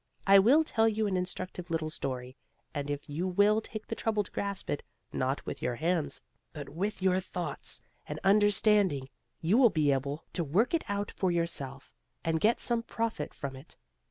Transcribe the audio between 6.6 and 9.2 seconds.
with your thoughts and understanding,